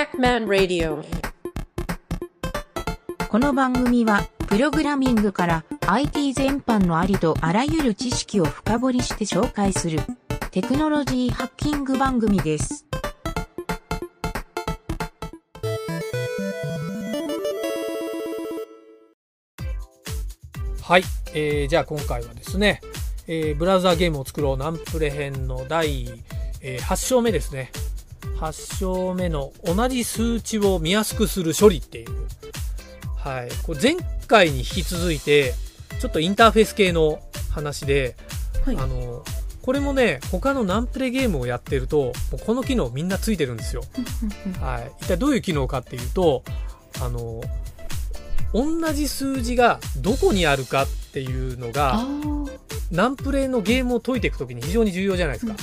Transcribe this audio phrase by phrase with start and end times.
[0.00, 1.04] Pac-Man Radio
[3.28, 10.00] この番組は、プログラミングから IT 全般のありとあらゆる知識を深掘りして紹介する
[10.52, 12.86] テクノロジーハッキング番組です。
[20.82, 21.02] はい、
[21.34, 22.80] えーじゃあ今回はですね、
[23.26, 24.56] えーブラウザーゲームを作ろう。
[24.56, 26.08] ナンプレ編の第、
[26.62, 27.70] えー8章目ですね
[28.38, 32.08] 8章目の同じ数値を見やすくする処理っていう、
[33.16, 35.54] はい、これ前回に引き続いて
[36.00, 37.20] ちょっとインターフェース系の
[37.50, 38.16] 話で、
[38.64, 38.76] はい。
[38.76, 39.22] あの
[39.62, 43.82] これもね他のナンプレゲームをやってるともうこの機能みんなついてるんですよ。
[44.58, 46.42] はい、一体どういう機能かっていうと
[47.02, 47.42] あの
[48.52, 52.04] 同じ数字がどこにあるかっていうのが
[52.92, 55.54] あナンプレのゲームを解いていくときに非常に重要じゃないですか。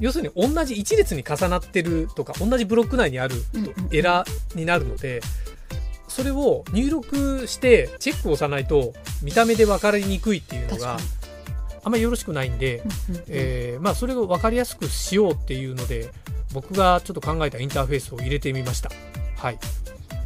[0.00, 3.34] 要するに同じ一列に重なってるとか同じブロック内にある
[3.90, 5.20] とエラーになるので
[6.08, 10.96] それを入力してチェックを押さないと見た目で分かりにくいっていうのが
[11.84, 13.20] あんまりよろしくないんで、に。
[13.28, 16.10] えーまあ、それを分かりやすくしようっていうので
[16.52, 18.90] 僕がちょっと考えたインターフェースを入れてみました。
[19.36, 19.58] はい、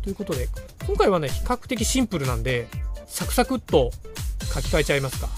[0.02, 0.48] ということで
[0.86, 2.68] 今回はね比較的シンプルなんで
[3.06, 3.90] サクサクっと
[4.52, 5.28] 書き換えちゃいますか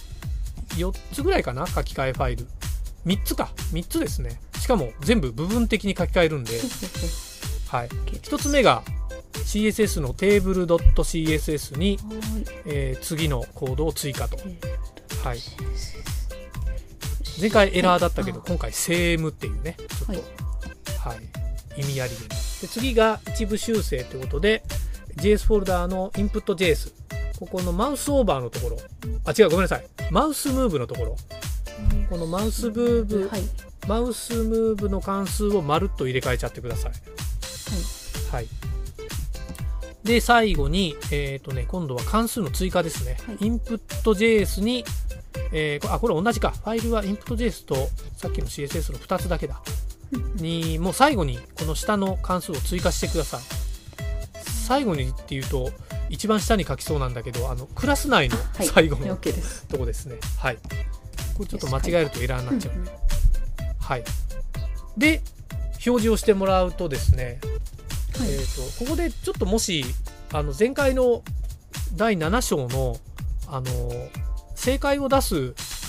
[0.77, 2.47] 4つぐらいかな書き換えファイル。
[3.07, 3.51] 3つか。
[3.73, 4.41] 3つですね。
[4.59, 6.59] しかも全部部分的に書き換えるんで、
[7.69, 8.83] はい、1つ目が
[9.45, 11.99] CSS のテーブル .css に、
[12.65, 14.39] えー次のコードを追加と、
[15.23, 15.39] はい、
[17.39, 21.15] 前回エラーだったけど今回セームっていうねちょっと、は
[21.77, 24.63] い、意味ありげなで次が一部修正ということで
[25.17, 26.93] JS フォルダーの input.js
[27.39, 28.79] ここのマウスオーバーのところ。
[29.27, 31.17] あ違うごめんなさいマウスムーブのところ。
[32.09, 33.43] このマウスムーブ、はい。
[33.89, 36.93] マウスムーブの関数をまるっと入れ替えちゃってください。
[38.31, 38.49] はい。
[40.05, 43.37] で最後に、えーとね、今度は関数の追加ですね、はい。
[43.37, 44.85] input.js に、
[45.53, 46.51] えーこあこれ同じか。
[46.51, 47.75] ファイルは input.js と
[48.17, 49.61] さっきの CSS の2つだけだ。
[50.37, 53.41] にもう最後にこの下の関数を追加してください。
[54.45, 55.71] 最後にっていうと
[56.15, 58.67] 一番下に書きそうなんだけどあのクラス内のはい。
[58.67, 59.67] 最後のです。
[59.67, 60.17] とこですね。
[60.39, 60.59] はい。
[61.37, 62.91] これちょっと間違えるとエラーになっちゃうんで。
[63.81, 64.05] はい。
[64.97, 65.23] で、
[65.87, 67.41] 表示をしてもらうとですね、
[68.17, 68.39] はいえっ、
[68.79, 69.85] と、ここでちょっともし、
[70.33, 71.23] あの、前回の
[71.97, 72.97] 第7章の、
[73.49, 73.65] あの、
[74.55, 75.35] 正解を出す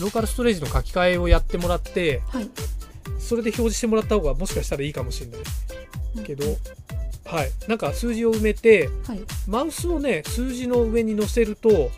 [0.01, 2.49] ローカルストレージの書き換えをやってもらって、はい。
[3.19, 5.27] それで表示してもらった方がもしかしたらいいかもしれ
[6.15, 6.45] ないけど、
[7.25, 7.51] はい。
[7.67, 9.19] なんか数字を埋めて、はい。
[9.47, 11.89] マウスをね数字の上に乗せると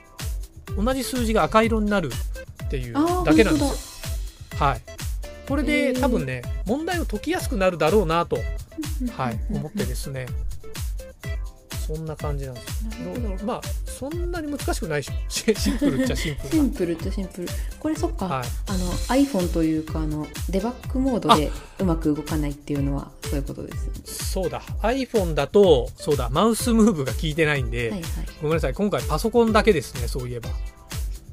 [0.76, 2.10] 同じ数字が赤色になる
[2.66, 4.60] っていうだけなんですよ。
[4.60, 4.82] はい、
[5.48, 6.02] これへでー。
[6.02, 8.38] 多分ね問題を解きやすくなるだろうなと、
[9.16, 10.26] はい、うん思ってですね。
[11.88, 13.46] そんな感じなんですなるほど。
[13.46, 13.62] まあ
[13.98, 17.48] そんなに難しくないしシ シンプルっちゃシンプルシンプルとシンプル。
[17.80, 18.28] これそっか。
[18.28, 23.72] な、はい、あの iPhone というかあのデバッグモードでうまく動かないっていうのはそういうことで
[24.06, 24.32] す。
[24.34, 24.62] そうだ。
[24.84, 26.30] iPhone だとそうだ。
[26.30, 28.06] マウスムーブが効いてないんで、はいはい。
[28.40, 28.76] ごめんなさい。
[28.76, 30.50] 今回パソコンだけですねそういえば。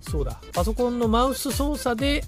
[0.00, 0.41] そうだ。
[0.54, 2.25] パソコンのマウス操作で、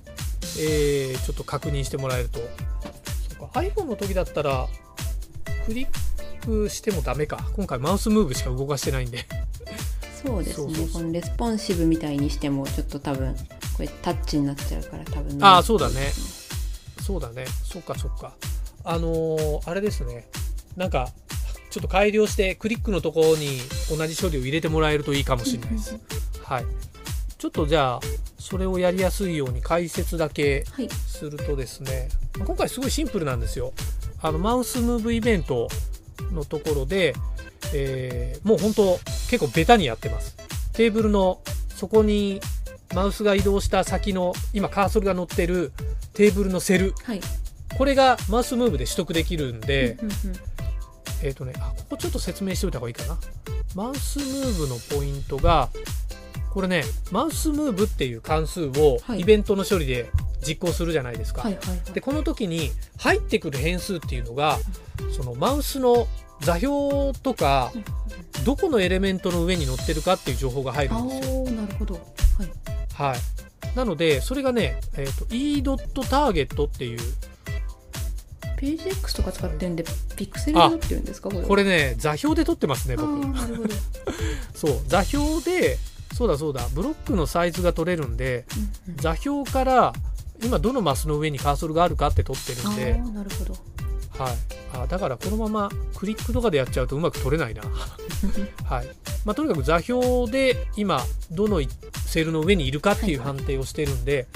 [0.58, 2.40] えーちょっと確認してもらえると。
[2.40, 3.60] そうか。
[3.60, 4.68] iPhone の時だったら
[5.64, 5.88] クリッ
[6.44, 7.48] クしてもダメか。
[7.54, 9.26] 今回マウスムーブしか動かしてないんで
[10.22, 10.74] そうですね。
[10.92, 13.34] このレスポンシブみたいにしてもちょっと多分
[13.76, 16.10] これタッチになっちゃうから多分あーそうだね。
[17.02, 17.44] そうだね。
[17.64, 18.34] そっかそっか。
[18.84, 20.26] あのーあれですね。
[20.76, 21.10] なんか
[21.70, 23.58] ちょっと改良してクリックのところに
[23.90, 25.98] 同じ処理を入れてもらえるといいかもしれないです。
[26.42, 26.64] はい。
[27.38, 28.00] ちょっとじゃあ
[28.38, 30.88] それをやりやすいように解説だけはい。
[30.88, 32.08] するとですね
[32.44, 33.72] 今回すごいシンプルなんですよ。
[34.22, 35.68] あのマウスムーブイベント
[36.32, 37.14] のところで、
[37.74, 40.36] えーもう本当結構ベタにやってます。
[40.72, 42.40] テーブルのそこに
[42.94, 45.72] マウスが移動した先の今カーソルが載ってる
[46.12, 46.94] テーブルのセル。
[47.04, 47.20] はい。
[47.76, 50.36] これがマウスムーブで取得できるんで、うんうんうん。
[51.22, 53.18] えっ、とねあここちょっと説明しておいた方がいいかな。
[53.74, 55.70] マウスムーブのポイントが
[56.52, 59.20] これねマウスムーブっていう関数をはい。
[59.20, 60.08] イベントの処理で
[60.46, 61.92] 実行するじゃないですか、はいはいはい。
[61.92, 64.58] でこの時に入ってくる変数っていうのが
[65.12, 66.06] そのマウスの
[66.40, 67.72] 座標とか
[68.44, 71.44] どこのエレメントの上に載ってるかっていう情報が入るあんですよ。
[71.46, 71.94] ーなるほど。
[71.94, 72.02] はい。
[73.12, 73.18] はい、
[73.76, 76.98] なのでそれがね、えー、と e.target っていう。
[78.58, 79.84] ページ X とか使ってるんで
[80.16, 81.28] ピクセルで撮ってるんですか？
[81.28, 83.68] これこれね座標で取ってますねあ僕ーなるほど、
[84.56, 85.76] そう座標で
[86.14, 88.46] そうだそうだブロックのサイズが取れるんで
[88.86, 88.96] うんうん。
[88.96, 89.92] 座標から
[90.42, 93.56] 今どのマスの上にカーソルがあるかって取ってるあんで、ーなるほど
[94.18, 94.36] はい、
[94.72, 97.62] あだからこのままクリックとかでやっちゃうとうまく取れないな。
[98.64, 98.86] はい。
[99.24, 101.60] まあ、とにかく座標で今、どの
[102.06, 104.26] セルの上にいるかっていう判定をしてるんで、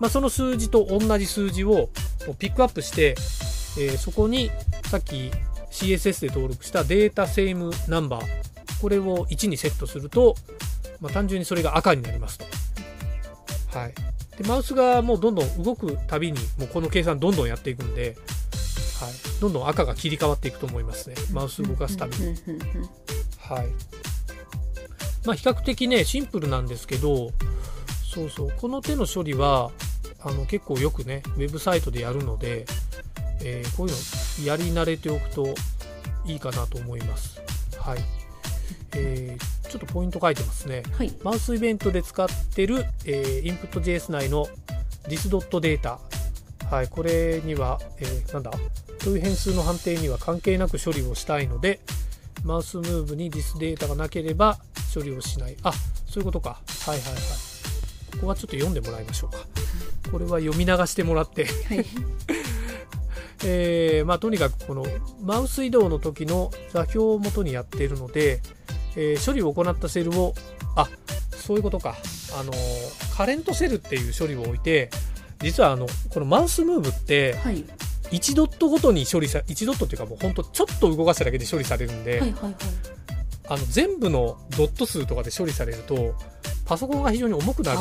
[0.00, 1.90] まあ、その数字と同じ数字を
[2.38, 3.14] ピックアップして、
[3.78, 4.50] えーそこに
[4.90, 5.30] さっき
[5.70, 8.26] CSS で登録したデータセームナンバー、
[8.80, 10.34] これを1にセットすると、
[11.00, 12.46] まあ、単純にそれが赤になりますと。
[13.78, 13.94] はい。
[14.36, 18.16] で、マウスがもうどんどん動くたびに、もうこの計算どんどんやっていくんで、
[19.00, 19.40] はい。
[19.40, 21.16] どんどん赤が切り替わっていくと思いますね。
[21.32, 22.34] マウス動かすたびに。
[23.38, 23.68] はい。
[25.24, 27.30] まあ比較的ね、シンプルなんですけど、
[28.12, 29.70] そうそう、この手の処理は、
[30.20, 32.66] あの結構よくね、ウェブサイトでやるので、
[33.42, 33.94] えーこういう
[34.42, 35.54] のやり慣れておくと
[36.26, 37.40] いいかなと思います。
[37.78, 37.98] はい。
[38.96, 40.82] えーちょっとポイント書いてますね。
[40.96, 44.46] はいマウスイベントで使ってる、えー、input.js 内の
[45.06, 45.98] this.data。
[46.70, 48.50] はい、これには、えーなんだ？
[49.08, 51.80] という変数の判定には関係なく処理をしたいので、
[52.44, 54.58] マウスムーブに this データがなければ
[54.94, 55.56] 処理をしない。
[55.62, 55.72] あ、
[56.06, 56.60] そういうことか。
[56.84, 57.22] はいはいはい。
[58.12, 59.38] ここはちょっと読んでもらいましょうか。
[60.12, 61.86] これは読み流してもらって、はい
[63.46, 64.84] えーまあ、とにかくこの
[65.22, 68.42] マウス移動の時の座標を元にやっているので、
[68.94, 70.34] えー処理を行ったセルを
[70.76, 70.86] あ
[71.30, 71.96] そういうことか
[72.38, 72.52] あの
[73.16, 74.90] カレントセルっていう処理を置いて
[75.38, 77.64] 実はあのこのマウスムーブってはい
[78.10, 82.54] 1ドットごとに処理さ1ドットっていうかもうほんとちょっと動かしただけで処理されるんで、はいはいはい。
[83.50, 86.14] あの全部のドット数とかで処理されると
[86.66, 87.78] パソコンが非常に重くなる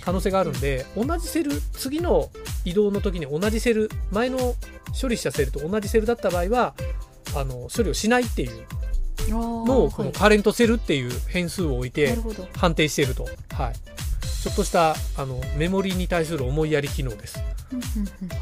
[0.00, 2.30] 可能性があるんで同じセル次の
[2.64, 4.54] 移動の時に同じセル前の
[5.00, 6.74] 処理したセルと同じセルだった場合は
[7.36, 8.66] あの処理をしないっていう
[9.28, 10.12] のをこのはい。
[10.12, 12.16] カレントセルっていう変数を置いなて
[12.56, 13.74] 判定していると、はい、
[14.42, 17.38] ちょっとしたあのメモリに対する思いやり機能です。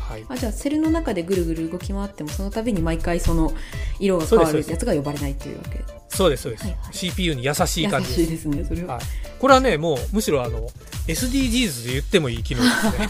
[0.09, 3.53] はい、あじゃあセルの中でぐるぐる動き回ってもその度に毎回その
[3.99, 5.85] 色が変わるやつが呼ばれないっていうわけ。
[6.09, 6.95] そうですそうです、はいはい。
[6.95, 8.09] CPU に優しい感じ。
[8.09, 9.05] です優しいですねそれは、はい
[9.39, 10.69] これはねもうむしろあの
[11.07, 13.09] SDGs で言ってもいい機能ですね。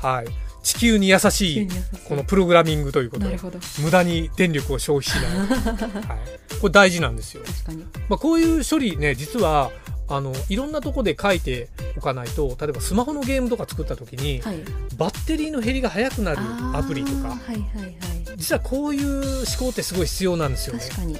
[0.00, 0.26] はい
[0.70, 1.68] 地球に優しい
[2.08, 3.36] このプログラミングということで
[3.82, 5.24] 無駄に電力を消費しない、
[6.06, 7.42] はい、これ大事なんですよ、
[8.08, 9.72] まあ、こういう処理ね実は
[10.06, 14.58] あのいろんなとこで書いておかないと例えばスマホのゲームとか作った時に、はい。
[14.96, 16.38] バッテリーの減りが早くなる
[16.74, 17.94] アプリとかはいはいはい。
[18.36, 20.80] 実はこういう思考ってすごい必要なんですよね。
[20.80, 21.18] 確かに。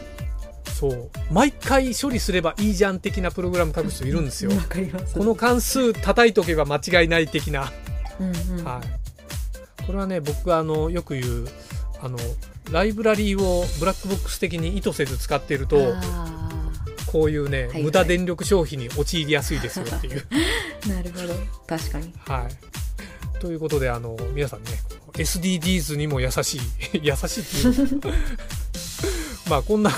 [0.75, 1.11] そう。
[1.31, 4.51] 毎回処理すればいいじゃん的なプログラム書く人いるんですよ。
[5.15, 7.73] この関数叩いとけば間違いない的な、
[8.19, 8.65] うんうん。
[8.65, 9.00] はい、
[9.87, 11.49] これはね僕があのよく言う
[12.03, 12.19] あの
[12.71, 16.31] ライブラリーをブラックボックス的に意図せず使っているとあ
[17.11, 20.27] こういうね、はい無駄電力消費に陥りやすいですよっていう。
[20.83, 21.35] ー なるほど。
[21.67, 22.13] 確かに。
[22.27, 24.71] はい、ということであの皆さんね
[25.15, 26.61] SDGs にも優しい
[27.03, 28.01] 優しいっていう。
[28.01, 28.13] の
[29.51, 29.91] まあこんな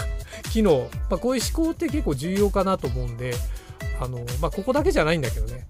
[0.51, 3.35] 機能、まあ、こういう思考って結構重要かなと思うんで
[4.01, 5.67] あの、まあ、ここだけじゃないんだけどね。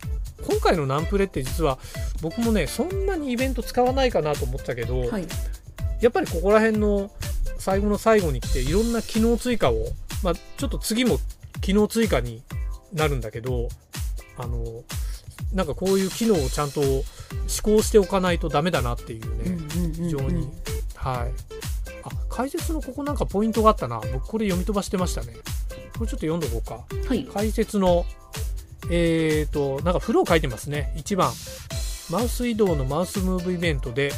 [0.47, 1.79] 今回のナンプレって実は
[2.23, 5.27] 僕もねそんなにイベント使わないかなと思ったけど、はい。
[6.01, 7.11] やっぱりここら辺の
[7.59, 9.85] 最後の最後に来ていろんな機能追加を、
[10.23, 11.19] まあ、ちょっと次も
[11.61, 12.43] 機能追加に
[12.93, 13.69] なるんだけど
[14.37, 14.83] あの
[15.53, 17.03] なんかこういう機能をちゃんと思
[17.63, 19.59] 考しておかないとダメだなっていうね、
[19.95, 20.49] 非常に、
[20.97, 21.33] はい。
[22.05, 24.01] あ解説のここなんかポイントがあったな。
[24.13, 25.35] 僕これ読み飛ばしてましたね。
[25.99, 26.85] これちょっと読んどこうか。
[27.07, 27.25] はい。
[27.27, 28.07] 解説の
[28.91, 30.93] えーとなんかフロー書いてますね。
[30.97, 31.33] 1番
[32.13, 34.13] マウス移動のマウスムーブイベントで、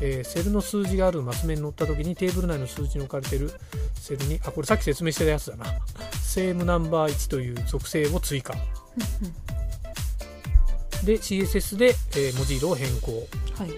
[0.00, 3.50] えーセルの数字があるマス目に載った時にテーブル内の数字に置かれている
[3.94, 5.66] セルにあこれさっき説明してたやつだな。
[6.22, 8.54] セームナンバー1という属性を追加。
[11.04, 13.18] で CSS で、えー文字色を変更、は
[13.66, 13.70] い。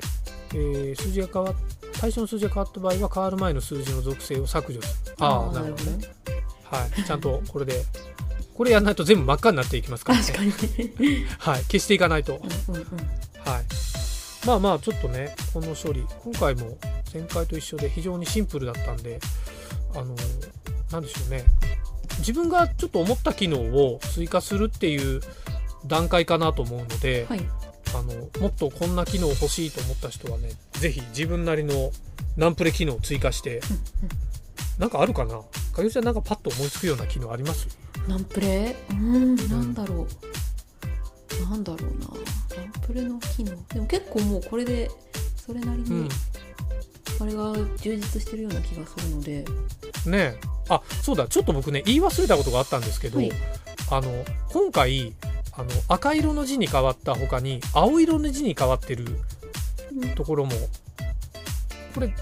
[0.54, 1.54] えー数字が変わっ
[2.00, 5.14] 対象の数字が変わった場合は変わる前の数字の属性を削除する。
[5.20, 6.06] ああなるほどね。
[6.64, 7.02] はい。
[7.02, 7.82] ちゃんとこれで
[8.54, 10.24] これやらないと全部真っ赤になっていきますからね。
[10.24, 10.52] 確かに。
[11.38, 11.62] はい。
[11.62, 12.40] 消していかないと。
[12.68, 12.86] うんうんうん
[13.44, 13.64] はい。
[14.46, 16.76] まあまあちょっとねこの処理今回も
[17.12, 19.18] 前回と一緒で非常にシンプルだったんで
[19.94, 20.14] あの
[20.92, 21.44] なんでしょうね。
[22.18, 25.20] 自分がちょっと思った機能を追加するっていう
[25.86, 27.40] 段階かなと思うので、はい。
[27.96, 31.92] あのもっとこんな機能欲しいと思った人はねぜひ自分なりの
[32.36, 33.60] ナンプレ機能を追加して
[34.80, 35.40] なんかあるかな？
[35.72, 37.68] かよちゃんなんかパッと思いつくような機能あります？
[38.08, 38.74] ナンプレ？
[38.90, 40.08] うんなんだろ
[41.40, 42.08] う、なんだろうな
[42.56, 43.56] ナンプレの機能。
[43.68, 44.90] でも結構もうこれで
[45.36, 46.08] それなりにうん。
[47.20, 49.44] あれが充実してるような気がするので、
[50.06, 50.38] ねえ。
[50.68, 51.28] あそうだ。
[51.28, 53.32] ちょっと僕ね言い忘れたことがあったんですけど、はい。
[53.90, 55.14] あの今回
[55.52, 59.04] あの赤色の字に変わった他に青色の字に変わってる
[60.16, 60.52] ところも
[61.94, 62.12] これ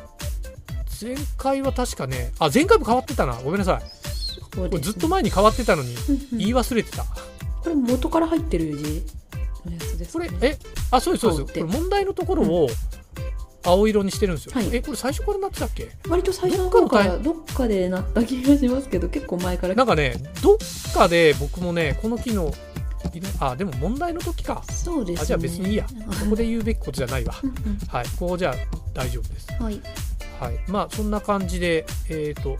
[1.00, 3.34] 前回は確かねあ前回も変わってたな。
[3.36, 4.56] ごめんなさい。
[4.56, 6.38] これずっと前に変わってたのにうんうん。
[6.38, 9.02] 言い忘れてた、これ元から入ってる字？
[10.02, 10.28] ですかね。
[10.30, 10.58] これえ
[10.90, 11.52] あそうですそうです。
[11.52, 12.68] これ問題のところを
[13.64, 14.68] 青色にしてるんですよ、はい。
[14.72, 15.88] えこれ最初からなってたっけ？
[16.08, 19.74] 割と最初の方かどっらどっかでなった気がしますけど結構前から。
[19.74, 20.56] なんかねどっ
[20.94, 22.52] かで僕もねこの機能
[23.40, 24.62] あでも問題の時か。
[24.70, 25.22] そうですね。
[25.22, 25.84] あじゃあ別にいいや。
[25.84, 27.34] ここで言うべきことじゃないわ。
[27.88, 28.06] はい。
[28.18, 28.54] ここじゃあ
[28.94, 29.46] 大丈夫です。
[29.60, 29.80] はい。
[30.40, 30.58] はい。
[30.66, 32.56] まあそんな感じでえっ、と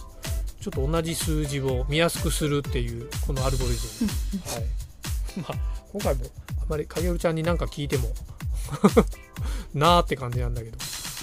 [0.61, 4.11] ちょっと同じ数字を見やすくするっていうこのアルゴリズム。
[4.45, 4.65] はい。
[5.41, 5.59] まあ
[5.93, 6.25] 今回も
[6.61, 8.09] あまり影るちゃんに何か聞いても
[9.75, 10.77] なーって感じなんだけど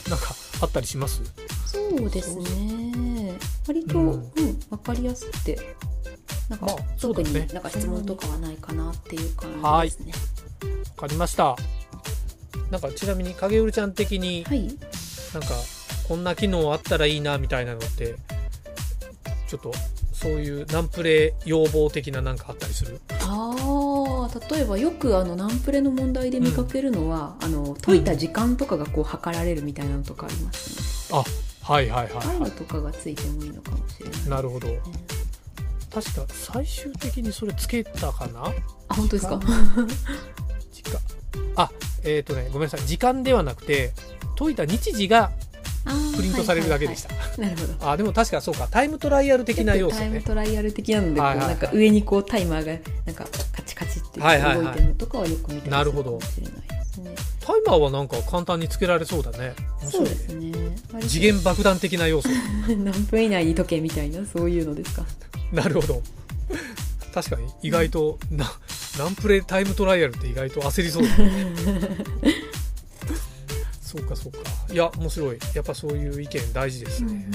[0.10, 1.22] なんかあったりします？
[1.65, 3.34] そうですね。
[3.68, 5.75] 割と、ううんん分かりやすくて
[6.50, 7.25] なんか、まあそうだね。
[7.25, 9.51] 特になんか質問とかはないかなっていう感
[9.89, 10.12] じですね。
[10.98, 11.56] わかりました。
[12.72, 15.50] なんかちなみに影るちゃん的にはい、なんか
[16.08, 18.15] こんな機能あったらいいなみたいなのって
[19.48, 19.72] ちょっと
[20.13, 23.00] そういうナンプレ要望的ななんかあったりする？
[23.22, 31.19] あー例えばよくあのナンプレの問題で見かけるのは、あの解いた時間とかがこう測られるみたいなのとかありますね、
[31.62, 34.67] はいはいはいああいうはのとかがついてもいいのかもしれないいなるほど。
[34.67, 34.79] ね
[35.91, 38.53] 確か最終的にそれつけたかな？
[38.89, 39.39] あ本当ですか？
[40.71, 41.00] 時間。
[41.55, 41.71] あ
[42.03, 42.88] えっ、とねごめんなさい。
[42.88, 43.91] 時間ではなくて
[44.38, 45.31] 解いた日時が
[45.86, 47.55] あープリントされるだけでした、はいはいはい。
[47.55, 47.86] なるほど。
[47.89, 48.67] あでも確かそうか。
[48.69, 51.55] タイムトライアル的な要素タイムねトライアル的なのでこうはいはいはい。
[51.55, 53.25] なんか上にこうタイマーがなんか
[53.79, 54.41] カチカチって動はい。
[54.74, 56.12] てるのとかはよく見たりするかなるほど。
[56.12, 57.15] もしれないですね。
[57.39, 59.55] タイマーはなんか簡単につけられそうだね。
[59.89, 60.51] そうですね。
[61.01, 62.29] 次元爆弾的な要素。
[62.67, 65.05] 何分以内に時計みたいなそういうのですか。
[65.51, 66.01] なるほど。
[67.13, 68.51] 確かに意外とな
[68.98, 71.53] ナンプレタイムトライアルって意外と焦りそうだね。
[73.81, 74.39] そうかそうか。
[74.71, 75.39] いや面白い。
[75.55, 77.27] やっぱそういう意見大事ですね、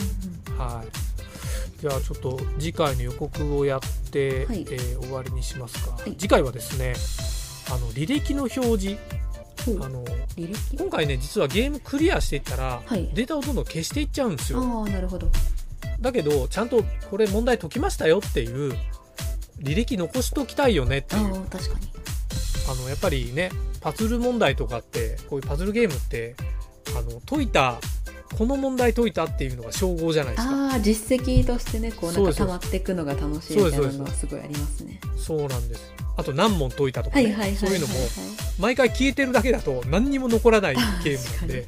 [0.56, 1.80] はい。
[1.80, 3.80] じゃあちょっと次回の予告をやっ
[4.14, 4.66] て、はい。
[4.70, 6.14] えー終わりにしますか、い。
[6.16, 6.94] 次回はですね
[7.74, 8.98] あの履歴の表示。
[9.80, 10.04] あの
[10.78, 13.10] 今回ね実はゲームクリアしていったら、はい。
[13.14, 14.60] データをどんどん消していっちゃうんですよ。
[14.60, 15.28] ああなるほど。
[16.00, 18.76] だけどちゃんとこれ問題解きましたよっていう
[19.60, 21.34] 履歴残しときたいよねってあいう。
[21.34, 21.88] あ確かに。
[22.70, 26.34] あのやっぱりねパズル問題とかってこういうパズルゲームって
[26.96, 27.78] あの解いた
[28.36, 30.54] この問題解いたっていうのが称号じゃないですか。
[30.72, 34.26] ああ実績としてねこうなんか溜まっていくのが楽しいみたいなのはす。
[34.26, 35.00] ごいありますね。
[35.16, 35.92] そうなんです。
[36.16, 38.08] あと何問解いたとかね、そういうのもはい
[38.60, 41.66] 毎回消えてるだけだと何にも残らないゲームなんで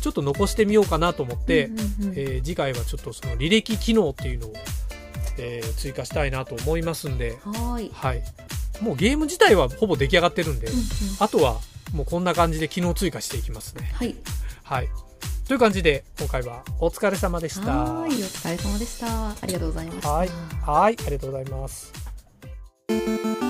[0.00, 2.12] ちょっと残してみようかなと思って、うんうんうん。
[2.16, 4.52] えー次回はちょっとその履歴機能っていうのを、
[5.38, 7.90] えー追加したいなと思いますんで、はーい。
[7.92, 8.22] はい、
[8.80, 10.82] もうゲーム自体はほぼ出来上がってるんで、うんうん。
[11.20, 11.60] あとは
[11.92, 13.90] もうこんな感じで機能追加していきますね。
[13.94, 14.14] はい。
[14.64, 14.88] はい、
[15.48, 17.74] という感じで今回はお疲れ様でした。
[17.74, 19.30] はーいお疲れ様でした。
[19.30, 20.10] ありがとうございました。
[20.10, 20.28] はい、
[20.60, 23.47] はい、ありがとうございます。